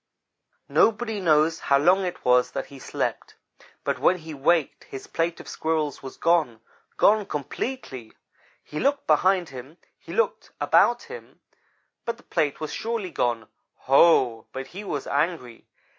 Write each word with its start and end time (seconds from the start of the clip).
"Nobody 0.67 1.19
knows 1.19 1.59
how 1.59 1.77
long 1.77 2.05
it 2.05 2.25
was 2.25 2.53
that 2.53 2.65
he 2.73 2.79
slept, 2.79 3.35
but 3.83 3.99
when 3.99 4.17
he 4.17 4.33
waked 4.33 4.85
his 4.85 5.05
plate 5.05 5.39
of 5.39 5.47
Squirrels 5.47 6.01
was 6.01 6.17
gone 6.17 6.59
gone 6.97 7.23
completely. 7.27 8.11
He 8.63 8.79
looked 8.79 9.05
behind 9.05 9.49
him; 9.49 9.77
he 9.99 10.11
looked 10.11 10.53
about 10.59 11.03
him; 11.03 11.41
but 12.03 12.17
the 12.17 12.23
plate 12.23 12.59
was 12.59 12.73
surely 12.73 13.11
gone. 13.11 13.47
Ho! 13.81 14.47
But 14.51 14.65
he 14.73 14.83
was 14.83 15.05
angry. 15.05 15.67